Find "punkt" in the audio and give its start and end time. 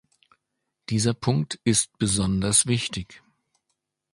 1.13-1.59